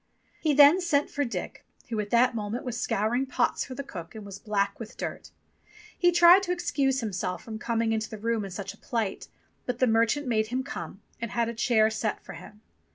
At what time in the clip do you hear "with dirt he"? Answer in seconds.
4.79-6.11